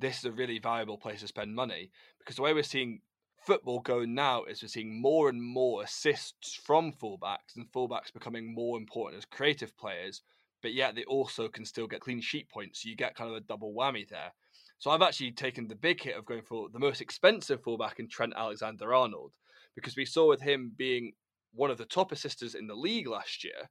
[0.02, 3.02] this is a really valuable place to spend money because the way we're seeing
[3.46, 8.54] football go now is we're seeing more and more assists from fullbacks and fullbacks becoming
[8.54, 10.22] more important as creative players,
[10.62, 12.82] but yet they also can still get clean sheet points.
[12.82, 14.34] So you get kind of a double whammy there.
[14.80, 18.08] So I've actually taken the big hit of going for the most expensive fullback in
[18.08, 19.32] Trent Alexander Arnold
[19.76, 21.14] because we saw with him being
[21.54, 23.70] one of the top assisters in the league last year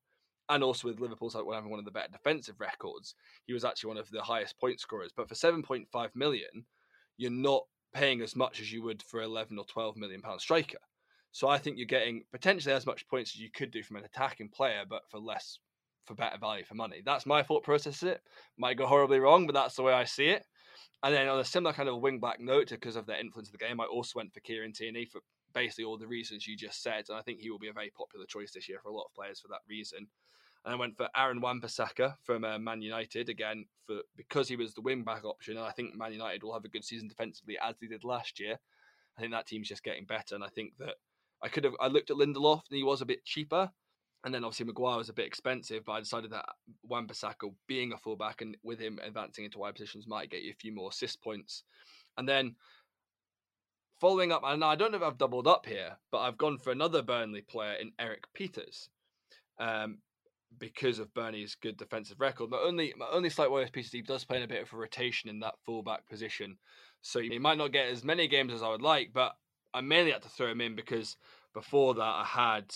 [0.51, 3.15] and also with Liverpool's having one of the better defensive records,
[3.47, 5.13] he was actually one of the highest point scorers.
[5.17, 6.67] But for 7.5 million,
[7.17, 7.63] you're not
[7.95, 10.79] paying as much as you would for 11 or 12 million pound striker.
[11.33, 14.05] So I think you're getting potentially as much points as you could do from an
[14.05, 15.59] attacking player, but for less,
[16.05, 17.03] for better value for money.
[17.05, 18.03] That's my thought process.
[18.03, 18.21] It
[18.59, 20.45] might go horribly wrong, but that's the way I see it.
[21.03, 23.53] And then on a similar kind of wing back note, because of their influence of
[23.53, 25.21] the game, I also went for Kieran Tierney for
[25.55, 27.05] basically all the reasons you just said.
[27.09, 29.07] And I think he will be a very popular choice this year for a lot
[29.07, 30.09] of players for that reason.
[30.65, 34.75] And I went for Aaron Wan-Bissaka from uh, Man United again for because he was
[34.75, 37.57] the wing back option, and I think Man United will have a good season defensively
[37.63, 38.59] as they did last year.
[39.17, 40.97] I think that team's just getting better, and I think that
[41.43, 43.71] I could have I looked at Lindelof and he was a bit cheaper,
[44.25, 46.45] and then obviously Maguire was a bit expensive, but I decided that
[46.83, 50.61] Wan-Bissaka being a fullback and with him advancing into wide positions might get you a
[50.61, 51.65] few more assist points,
[52.17, 52.57] and then.
[54.01, 56.73] Following up, and I don't know if I've doubled up here, but I've gone for
[56.73, 58.89] another Burnley player in Erik Pieters.
[59.59, 59.99] Um,
[60.59, 62.51] because of Burnley's good defensive record.
[62.51, 64.77] My only my only slight worry is Peter does play in a bit of a
[64.77, 66.57] rotation in that fullback position,
[67.01, 69.13] so he might not get as many games as I would like.
[69.13, 69.33] But
[69.73, 71.17] I mainly had to throw him in because
[71.55, 72.75] before that I had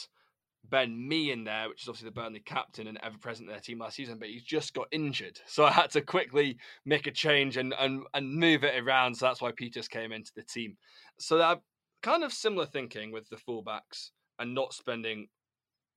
[0.71, 3.61] Ben Me in there, which is obviously the Burnley captain and ever present in their
[3.61, 7.13] team last season, but he's just got injured, so I had to quickly make a
[7.13, 9.17] change and and and move it around.
[9.17, 10.77] So that's why Pieters came into the team.
[11.19, 11.61] So that
[12.03, 15.29] kind of similar thinking with the fullbacks and not spending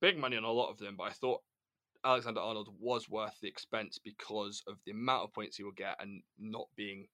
[0.00, 1.40] big money on a lot of them, but I thought
[2.08, 5.96] Alexander Arnold was worth the expense because of the amount of points he will get
[6.00, 7.06] and not being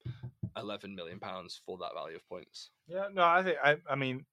[0.56, 2.70] 11 million pounds for that value of points.
[2.86, 4.24] Yeah, no, I think I, I mean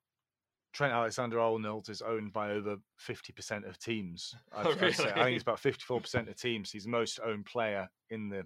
[0.74, 4.34] Trent Alexander Arnold is owned by over 50% of teams.
[4.56, 5.12] I'd, Oh, I'd say.
[5.12, 6.72] I think it's about 54% of teams.
[6.72, 8.44] He's the most owned player in the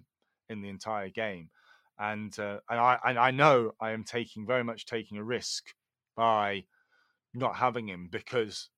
[0.48, 1.50] in the entire game,
[1.98, 5.74] and uh, and I and I know I am taking very much taking a risk
[6.16, 6.64] by
[7.34, 8.70] not having him because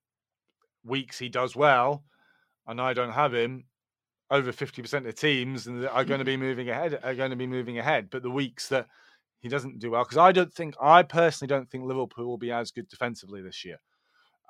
[0.83, 2.05] weeks he does well,
[2.69, 3.65] and I don't have him.
[4.31, 7.79] Over 50% of teams are going to be moving ahead are going to be moving
[7.79, 8.87] ahead, but the weeks that
[9.41, 12.53] he doesn't do well because I don't think I personally don't think Liverpool will be
[12.53, 13.79] as good defensively this year.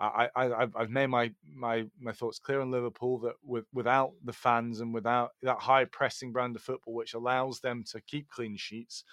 [0.01, 4.13] I, I I've- I've made my my my thoughts clear on Liverpool that with, without
[4.25, 8.29] the fans and without that high pressing brand of football which allows them to keep
[8.31, 9.05] clean sheets,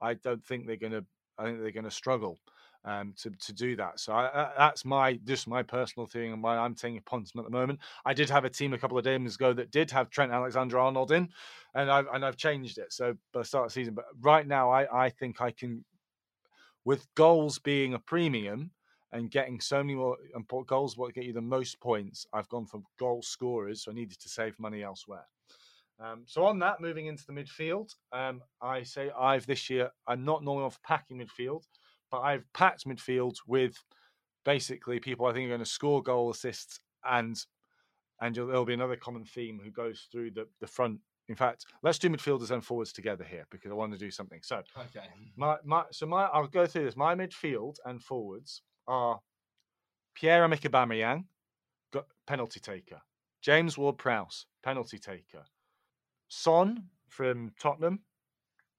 [0.00, 1.04] I don't think they're going to.
[1.38, 2.38] I think they're going to struggle
[2.84, 4.00] um, to to do that.
[4.00, 7.40] So I, I, that's my just my personal thing and why I'm taking upon them
[7.40, 7.80] at the moment.
[8.04, 10.78] I did have a team a couple of days ago that did have Trent Alexander
[10.78, 11.28] Arnold in,
[11.74, 12.92] and I've and I've changed it.
[12.92, 15.84] So by the start of the season, but right now I I think I can,
[16.84, 18.70] with goals being a premium
[19.12, 20.16] and getting so many more
[20.66, 22.26] goals what get you the most points.
[22.32, 25.26] I've gone for goal scorers, so I needed to save money elsewhere.
[26.00, 29.90] Um, so on that, moving into the midfield, um, I say I've this year.
[30.08, 31.62] I'm not normally off packing midfield,
[32.14, 33.74] but I've packed midfield with
[34.44, 37.36] basically people I think are going to score goal assists and
[38.20, 41.00] and you'll- there'll be another common theme who goes through the the front.
[41.28, 44.42] In fact, let's do midfielders and forwards together here because I want to do something.
[44.42, 45.08] So Okay.
[45.36, 46.96] my my so my I'll go through this.
[46.96, 49.20] My midfield and forwards are
[50.14, 51.26] Pierre Emerick Aubameyang,
[52.26, 53.02] penalty taker.
[53.40, 55.44] James Ward-Prowse, penalty taker.
[56.28, 58.04] Son from Tottenham,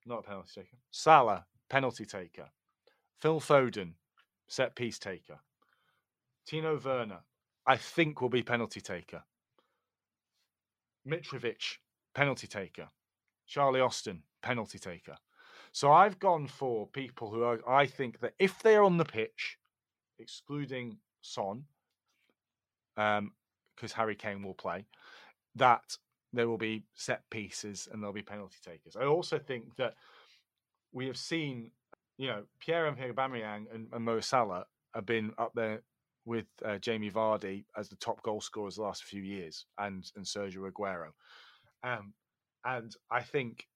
[0.06, 0.78] not a penalty taker.
[0.92, 2.50] Salah, penalty taker.
[3.26, 3.94] Phil Foden,
[4.48, 5.40] set piece taker.
[6.48, 7.22] Timo Werner,
[7.66, 9.24] I think will be penalty taker.
[11.10, 11.80] Mitrovic,
[12.14, 12.88] penalty taker.
[13.48, 15.18] Charlie Austin, penalty taker.
[15.72, 19.06] So I've gone for people who are, I think that if they are on the
[19.06, 19.58] pitch,
[20.20, 21.64] excluding Son,
[22.96, 23.32] um,
[23.76, 24.86] because Harry Kane will play,
[25.56, 25.98] that
[26.32, 28.96] there will be set pieces and there'll be penalty takers.
[28.96, 29.96] I also think that
[30.92, 31.72] we have seen,
[32.18, 35.82] you know, Pierre and Aubameyang and, and Mo Salah have been up there
[36.26, 40.26] with uh, Jamie Vardy as the top goal scorers the last few years, and and
[40.26, 41.10] Sergio Aguero.
[41.84, 42.14] Um,
[42.64, 43.68] and I think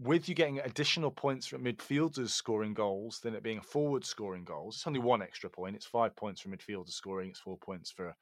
[0.00, 4.44] with you getting additional points from midfielders scoring goals than it being a forward scoring
[4.44, 5.74] goals, it's only one extra point.
[5.74, 7.30] It's five points for midfielders scoring.
[7.30, 8.14] It's four points for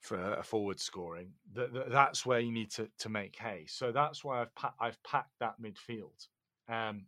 [0.00, 1.32] for a forward scoring.
[1.52, 3.66] That, that that's where you need to to make hay.
[3.68, 6.26] So that's why I've pa- I've packed that midfield.
[6.68, 7.06] Um,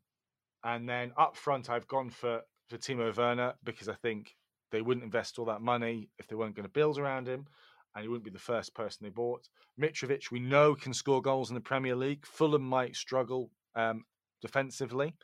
[0.64, 4.34] and then up front, I've gone for for Timo Werner because I think
[4.70, 7.46] they wouldn't invest all that money if they weren't going to build around him,
[7.94, 9.48] and he wouldn't be the first person they bought.
[9.80, 12.24] Mitrovic, we know can score goals in the Premier League.
[12.26, 14.04] Fulham might struggle um,
[14.40, 15.14] defensively,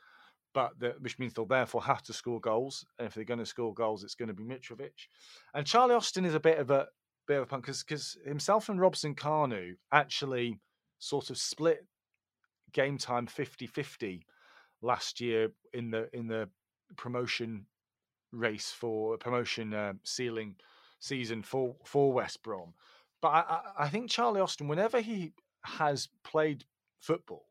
[0.53, 2.85] but the, which means they'll therefore have to score goals.
[2.99, 5.09] And if they're going to score goals, it's going to be Mitrovic.
[5.55, 6.89] And Charlie Austin is a bit of a
[7.27, 10.59] bit of a punk because himself and Robson Kanu actually
[10.99, 11.87] sort of split
[12.73, 14.23] game time 50-50
[14.83, 16.49] last year in the in the
[16.97, 17.67] promotion
[18.33, 20.57] race for promotion uh, ceiling
[21.01, 22.75] season for for West Brom.
[23.21, 25.33] But I, I, think Charlie Austin, whenever he
[25.65, 26.65] has played
[27.01, 27.47] football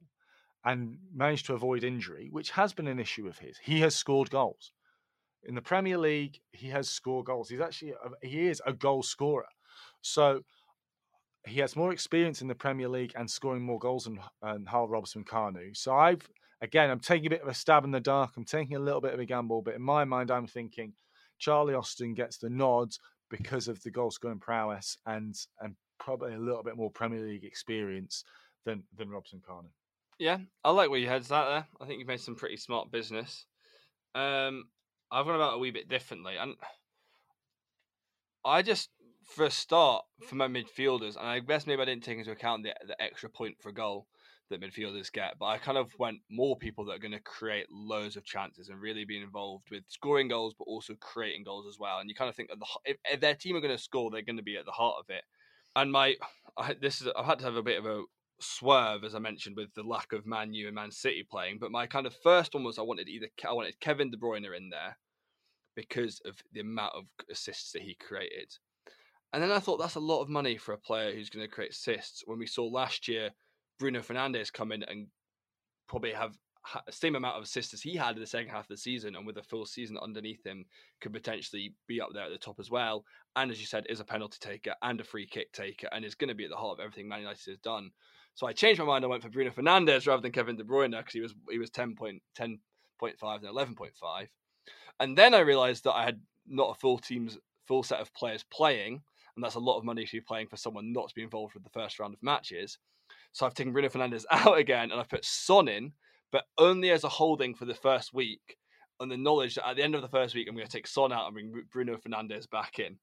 [0.63, 4.29] and managed to avoid injury, which has been an issue of his, he has scored
[4.29, 4.71] goals.
[5.43, 7.49] In the Premier League, he has scored goals.
[7.49, 9.47] He's actually he is a goal scorer.
[10.01, 10.41] So
[11.45, 14.87] he has more experience in the Premier League and scoring more goals than, than Hal
[14.87, 15.75] Robson Kanu.
[15.75, 16.27] So I've
[16.62, 18.32] again, I'm taking a bit of a stab in the dark.
[18.36, 20.93] I'm taking a little bit of a gamble, but in my mind, I'm thinking
[21.39, 22.89] Charlie Austin gets the nod
[23.30, 27.43] because of the goal scoring prowess and and probably a little bit more Premier League
[27.43, 28.24] experience
[28.65, 29.70] than than Robson Kanu.
[30.20, 31.67] Yeah, I like where your head's at there.
[31.80, 33.46] I think you've made some pretty smart business.
[34.15, 34.65] Um,
[35.12, 36.56] I've gone about a wee bit differently, and
[38.43, 38.89] I just,
[39.24, 42.63] for a start, for my midfielders, and I guess maybe I didn't take into account
[42.63, 44.08] the the extra point for goal
[44.49, 47.67] that midfielders get, but I kind of went more people that are going to create
[47.71, 51.79] loads of chances and really be involved with scoring goals, but also creating goals as
[51.79, 51.99] well.
[51.99, 54.10] And you kind of think that the, if, if their team are going to score,
[54.10, 55.23] they're going to be at the heart of it.
[55.75, 56.15] And my,
[56.57, 58.03] I, this is I've had to have a bit of a
[58.39, 61.57] swerve, as I mentioned, with the lack of Man U and Man City playing.
[61.60, 64.55] But my kind of first one was I wanted either I wanted Kevin De Bruyne
[64.55, 64.97] in there
[65.75, 68.51] because of the amount of assists that he created.
[69.33, 71.53] And then I thought that's a lot of money for a player who's going to
[71.53, 72.23] create assists.
[72.25, 73.31] When we saw last year
[73.79, 75.07] Bruno Fernandes come in and
[75.87, 76.37] probably have
[76.85, 79.15] the same amount of assists as he had in the second half of the season,
[79.15, 80.65] and with a full season underneath him,
[80.99, 83.05] could potentially be up there at the top as well.
[83.35, 86.15] And as you said, is a penalty taker and a free kick taker, and is
[86.15, 87.91] going to be at the heart of everything Man United has done.
[88.35, 89.05] So I changed my mind.
[89.05, 91.71] I went for Bruno Fernandes rather than Kevin De Bruyne because he was he was
[91.71, 92.59] 10.10.5 and
[93.01, 94.27] 11.5.
[94.99, 98.43] And then I realised that I had not a full team's full set of players
[98.43, 99.01] playing,
[99.35, 101.53] and that's a lot of money to be playing for someone not to be involved
[101.53, 102.77] with the first round of matches.
[103.38, 105.91] So I've taken Bruno Fernandes out again, and I've put Son in,
[106.32, 108.58] but only as a holding for the first week,
[109.00, 110.88] on the knowledge that at the end of the first week, I'm going to take
[110.88, 112.97] Son out and bring Bruno Fernandes back in.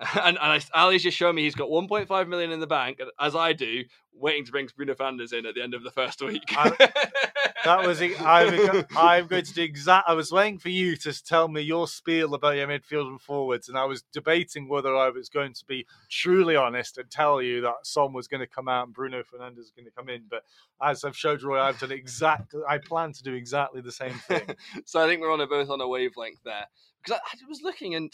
[0.14, 3.36] and, and I, Ali's just shown me he's got 1.5 million in the bank, as
[3.36, 3.84] I do,
[4.14, 6.42] waiting to bring Bruno Fernandes in at the end of the first week.
[6.50, 6.70] I,
[7.64, 10.08] that was I'm, I'm going to do exact.
[10.08, 13.68] I was waiting for you to tell me your spiel about your midfield and forwards,
[13.68, 17.60] and I was debating whether I was going to be truly honest and tell you
[17.62, 20.24] that Son was going to come out and Bruno Fernandes was going to come in.
[20.28, 20.42] But
[20.82, 22.62] as I've showed Roy, I've done exactly.
[22.68, 24.56] I plan to do exactly the same thing.
[24.84, 26.66] so I think we're on a, both on a wavelength there
[27.02, 28.12] because I, I was looking and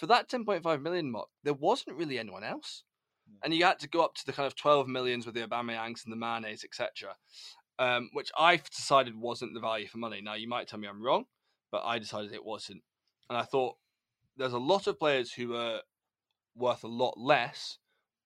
[0.00, 2.84] for that 10.5 million mark, there wasn't really anyone else.
[3.28, 3.36] Hmm.
[3.44, 6.04] And you had to go up to the kind of 12 millions with the Aubameyangs
[6.04, 7.16] and the Manes, etc.,
[7.80, 10.20] um, which I decided wasn't the value for money.
[10.20, 11.24] Now, you might tell me I'm wrong,
[11.72, 12.82] but I decided it wasn't.
[13.28, 13.76] And I thought
[14.36, 15.80] there's a lot of players who are
[16.54, 17.78] worth a lot less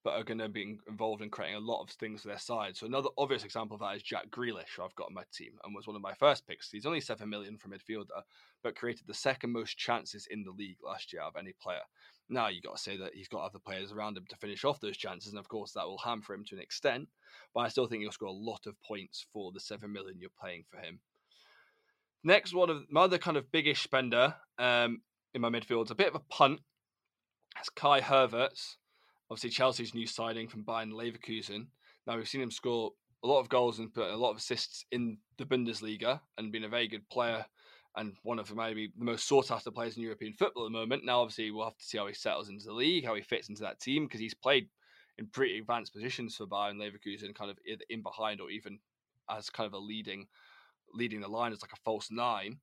[0.04, 2.76] but are going to be involved in creating a lot of things for their side.
[2.76, 5.52] So another obvious example of that is Jack Grealish, who I've got on my team
[5.64, 6.70] and was one of my first picks.
[6.70, 8.20] He's only seven million for midfielder,
[8.62, 11.80] but created the second most chances in the league last year of any player.
[12.28, 14.80] Now you got to say that he's got other players around him to finish off
[14.80, 17.08] those chances, and of course that will hamper him to an extent.
[17.54, 20.30] But I still think he'll score a lot of points for the seven million you're
[20.42, 21.00] paying for him.
[22.22, 25.02] Next one of my other kind of biggish spender um,
[25.34, 26.60] in my midfield, it's a bit of a punt.
[27.54, 28.76] That's Kai Havertz
[29.30, 31.66] obviously Chelsea's new signing from Bayern Leverkusen.
[32.06, 34.84] Now we've seen him score a lot of goals and put a lot of assists
[34.92, 37.44] in the Bundesliga and been a very good player
[37.96, 41.04] and one of maybe the most sought after players in European football at the moment.
[41.04, 43.48] Now obviously we'll have to see how he settles into the league, how he fits
[43.48, 44.68] into that team because he's played
[45.18, 48.78] in pretty advanced positions for Bayern Leverkusen, kind of in behind or even
[49.30, 50.26] as kind of a leading
[50.92, 52.58] leading the line as like a false nine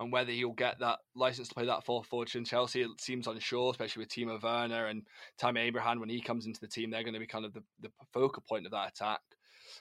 [0.00, 3.28] and whether he'll get that license to play that fourth forward in Chelsea, it seems
[3.28, 5.02] unsure, especially with Timo Werner and
[5.38, 6.90] Tammy Abraham when he comes into the team.
[6.90, 9.20] They're going to be kind of the, the focal point of that attack.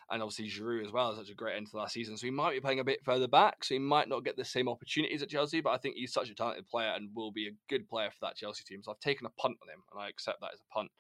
[0.10, 2.18] And obviously Giroud as well is such a great end to last season.
[2.18, 4.46] So he might be playing a bit further back, so he might not get the
[4.46, 7.48] same opportunities at Chelsea, but I think he's such a talented player and will be
[7.48, 8.82] a good player for that Chelsea team.
[8.84, 10.92] So I've taken a punt on him, and I accept that as a punt.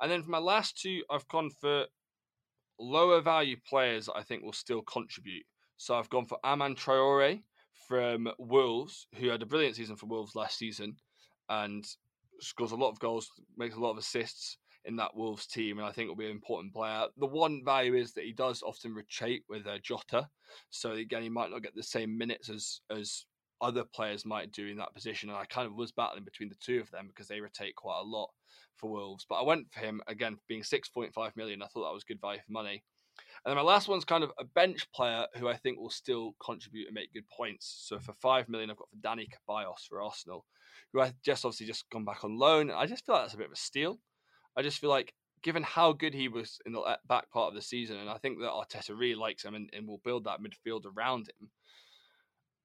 [0.00, 1.86] And then for my last two, I've gone for
[2.78, 5.46] lower value players I think will still contribute.
[5.76, 7.42] So I've gone for Adama Traore,
[7.86, 10.96] from Wolves, who had a brilliant season for Wolves last season
[11.48, 11.84] and
[12.40, 15.86] scores a lot of goals, makes a lot of assists in that Wolves team, and
[15.86, 17.06] I think will be an important player.
[17.16, 20.28] The one value is that he does often rotate with uh, Jota,
[20.70, 23.24] so again he might not get the same minutes as as
[23.60, 25.30] other players might do in that position.
[25.30, 28.00] And I kind of was battling between the two of them because they rotate quite
[28.00, 28.30] a lot
[28.76, 29.24] for Wolves.
[29.28, 31.62] But I went for him again, being six point five million.
[31.62, 32.84] I thought that was good value for money.
[33.44, 36.34] And then my last one's kind of a bench player who I think will still
[36.44, 37.84] contribute and make good points.
[37.86, 40.44] So for five million, I've got for Dani Ceballos for Arsenal,
[40.92, 42.70] who I just obviously just gone back on loan.
[42.70, 43.98] I just feel like that's a bit of a steal.
[44.56, 47.54] I just feel like given how good he was in the uh, back part of
[47.54, 50.40] the season, and I think that Arteta really likes him and, and will build that
[50.40, 51.50] midfield around him.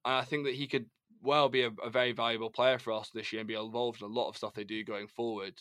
[0.05, 0.85] And I think that he could
[1.21, 4.07] well be a, a very valuable player for us this year and be involved in
[4.07, 5.55] a lot of stuff they do going forward.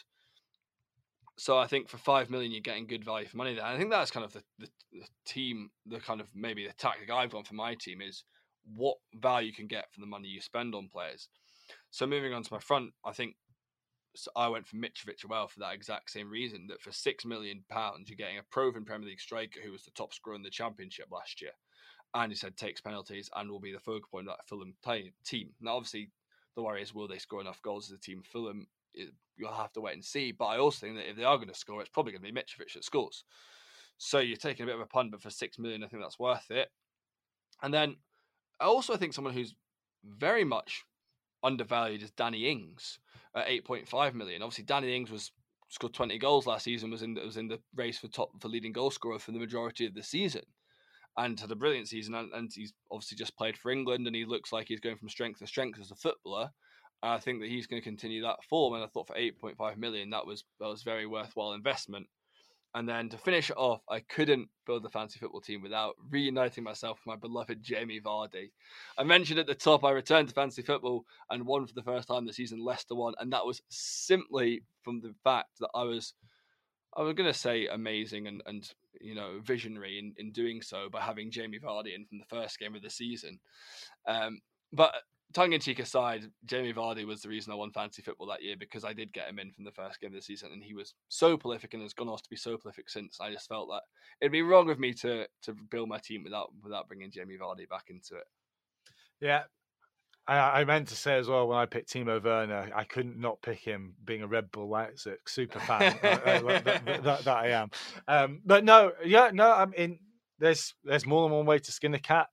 [1.37, 3.65] So I think for five million, you're getting good value for money there.
[3.65, 7.11] I think that's kind of the, the, the, team, the kind of maybe the tactic
[7.11, 8.25] I've gone for my team is
[8.75, 11.29] what value you can get for the money you spend on players.
[11.91, 13.37] So moving on to my front, I think
[14.15, 16.67] so I went for Mitrovic as well for that exact same reason.
[16.69, 19.91] That for six million pounds, you're getting a proven Premier League striker who was the
[19.93, 21.53] top scorer in the Championship last year,
[22.15, 24.75] and he said takes penalties and will be the focal point of that Fulham
[25.25, 25.51] team.
[25.61, 26.11] Now, obviously,
[26.57, 28.23] the worry is will they score enough goals as a team?
[28.25, 28.67] Fulham
[28.99, 29.05] eh,
[29.37, 30.33] you'll have to wait and see.
[30.33, 32.33] But I also think that if they are going to score, it's probably going to
[32.33, 33.25] be Mitrovic that scores.
[33.99, 36.19] So you're taking a bit of a punt, but for six million, I think that's
[36.19, 36.69] worth it.
[37.63, 37.97] And then
[38.61, 39.55] I also think someone who's
[40.05, 40.85] very much
[41.43, 42.99] undervalued is Danny Ings
[43.35, 44.43] at 8.5 million.
[44.43, 45.33] Obviously, Danny Ings was
[45.69, 48.73] scored 20 goals last season, was in was in the race for top for leading
[48.73, 50.43] goal scorer for the majority of the season,
[51.17, 52.15] and had a brilliant season.
[52.15, 55.09] And, and he's obviously just played for England, and he looks like he's going from
[55.09, 56.51] strength to strength as a footballer.
[57.03, 58.75] And I think that he's going to continue that form.
[58.75, 62.07] And I thought for 8.5 million, that was that was very worthwhile investment.
[62.75, 66.65] And then to finish it off, I couldn't build a fantasy football team without reuniting
[66.65, 68.51] myself with my beloved Jamie Vardy.
[68.99, 72.09] I mentioned at the top I returned to fantasy football and won for the first
[72.09, 72.63] time this season.
[72.63, 76.13] Leicester won, and that was simply from the fact that I was,
[76.95, 80.89] I was going to say amazing and and you know visionary in, in doing so
[80.91, 83.39] by having Jamie Vardy in from the first game of the season.
[84.07, 84.41] Um,
[84.73, 84.95] but
[85.33, 88.57] tongue in cheek aside, Jamie Vardy was the reason I won fantasy football that year
[88.59, 90.75] because I did get him in from the first game of the season, and he
[90.75, 93.19] was so prolific and has gone on to be so prolific since.
[93.21, 93.83] I just felt that
[94.21, 97.69] it'd be wrong of me to to build my team without without bringing Jamie Vardy
[97.69, 98.27] back into it.
[99.21, 99.43] Yeah.
[100.31, 103.61] I, meant to say as well when I picked Timo Werner, I couldn't not pick
[103.61, 107.71] him, being a Red Bull Leipzig super fan uh, that, that, that, that, I am.
[108.07, 110.01] Um, but no, yeah, no, I mean,
[110.39, 112.29] there's there's more than one way to skin a cat.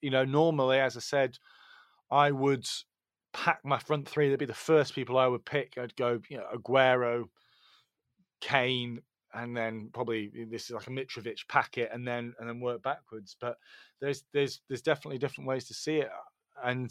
[0.00, 1.36] You know, normally, as I said,
[2.10, 2.66] I would
[3.32, 4.28] pack my front three.
[4.28, 5.74] They'd be the first people I would pick.
[5.76, 7.24] I'd go, you know, Aguero,
[8.40, 9.00] Kane,
[9.34, 12.82] and then probably eh, this is like a Mitrovic packet, and then and then work
[12.82, 13.36] backwards.
[13.40, 13.56] But
[14.00, 16.90] there's there's there's definitely different ways to see it, uh, and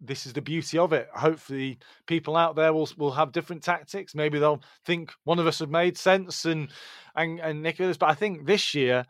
[0.00, 1.08] this is the beauty of it.
[1.14, 4.14] Hopefully, people out there will will have different tactics.
[4.14, 6.68] Maybe they'll think one of us have made sense and
[7.16, 7.96] and and Nicholas.
[7.96, 9.06] But I think this year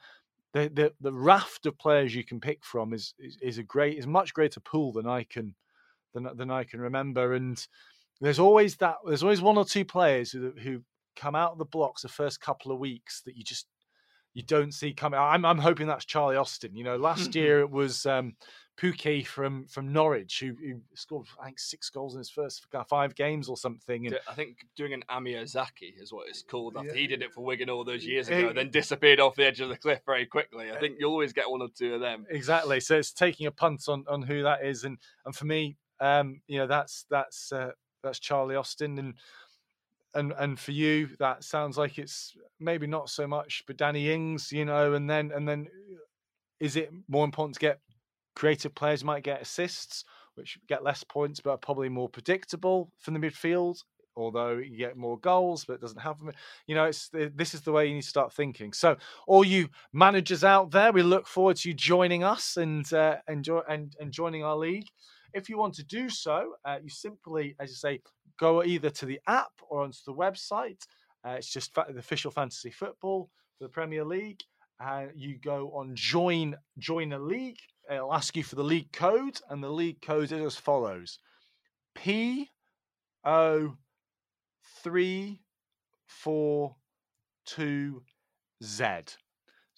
[0.52, 3.98] the, the the raft of players you can pick from is, is is a great
[3.98, 5.54] is much greater pool than I can
[6.14, 7.34] than than I can remember.
[7.34, 7.64] And
[8.20, 10.82] there's always that there's always one or two players who who
[11.16, 13.66] come out of the blocks the first couple of weeks that you just
[14.34, 15.18] you don't see coming.
[15.18, 16.74] I'm I'm hoping that's Charlie Austin.
[16.74, 18.34] You know, last year it was um,
[18.80, 23.14] Pukki from from Norwich, who, who, scored I think six goals in his first five
[23.14, 24.06] games or something.
[24.06, 26.76] And I think doing an Amr Zaki is what it's called.
[26.76, 26.94] After yeah.
[26.94, 29.60] he did it for Wigan all those years ago, it, then disappeared off the edge
[29.60, 30.72] of the cliff very quickly.
[30.72, 32.24] I think you always get one or two of them.
[32.30, 32.80] Exactly.
[32.80, 36.40] So it's taking a punt on on who that is, and and for me, um,
[36.46, 37.72] you know, that's that's uh,
[38.02, 39.14] that's Charlie Austin, and
[40.14, 44.52] and and for you, that sounds like it's maybe not so much, but Danny Ings,
[44.52, 45.68] you know, and then and then
[46.60, 47.80] is it more important to get
[48.34, 50.04] Creative players might get assists,
[50.36, 53.78] which get less points, but are probably more predictable from the midfield.
[54.16, 56.18] Although you get more goals, but it doesn't have.
[56.66, 58.72] You know, it's this is the way you need to start thinking.
[58.72, 58.96] So,
[59.26, 63.60] all you managers out there, we look forward to you joining us and uh, enjoy
[63.68, 64.88] and, and joining our league.
[65.34, 68.00] If you want to do so, uh, you simply, as you say,
[68.38, 70.82] go either to the app or onto the website.
[71.24, 74.40] Uh, it's just the official fantasy football for the Premier League.
[74.84, 77.58] Uh, you go on join join a league
[77.90, 81.18] it'll ask you for the league code, and the league code is as follows
[81.94, 82.50] P
[83.24, 83.76] O
[84.82, 85.40] three
[86.08, 86.74] four
[87.46, 88.02] two
[88.62, 88.84] Z.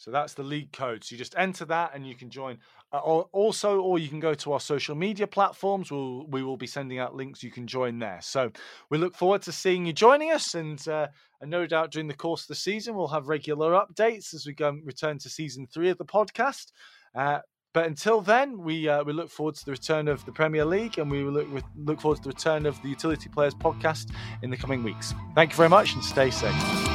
[0.04, 1.02] So that's the league code.
[1.02, 2.58] So you just enter that and you can join.
[2.92, 5.90] Uh, also, or you can go to our social media platforms.
[5.90, 7.42] We'll, we will be sending out links.
[7.42, 8.18] You can join there.
[8.20, 8.50] So
[8.90, 10.54] we look forward to seeing you joining us.
[10.54, 11.06] And, uh,
[11.40, 14.52] and no doubt during the course of the season, we'll have regular updates as we
[14.52, 16.72] go return to season three of the podcast.
[17.14, 17.38] Uh,
[17.72, 20.98] but until then, we uh, we look forward to the return of the Premier League,
[20.98, 24.56] and we look look forward to the return of the Utility Players podcast in the
[24.56, 25.12] coming weeks.
[25.34, 26.93] Thank you very much, and stay safe.